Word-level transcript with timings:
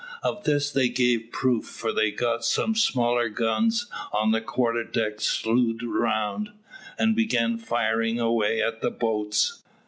Of 0.23 0.45
this 0.45 0.71
they 0.71 0.89
gave 0.89 1.31
proof, 1.31 1.65
for 1.65 1.93
they 1.93 2.09
got 2.09 2.43
some 2.43 2.73
smaller 2.73 3.29
guns 3.29 3.85
on 4.11 4.31
the 4.31 4.41
quarter 4.41 4.83
deck 4.83 5.21
slewed 5.21 5.83
round, 5.83 6.49
and 6.97 7.15
began 7.15 7.59
firing 7.59 8.19
away 8.19 8.63
at 8.63 8.81
the 8.81 8.89
boats. 8.89 9.61